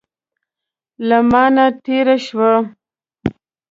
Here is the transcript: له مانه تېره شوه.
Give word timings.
له 1.07 1.19
مانه 1.31 1.65
تېره 1.83 2.17
شوه. 2.25 2.53